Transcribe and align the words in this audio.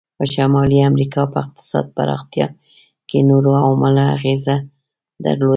په 0.17 0.23
شمالي 0.33 0.79
امریکا 0.89 1.21
په 1.33 1.37
اقتصاد 1.45 1.85
پراختیا 1.95 2.47
کې 3.09 3.17
نورو 3.29 3.51
عواملو 3.61 4.03
اغیزه 4.15 4.55
درلوده. 5.23 5.49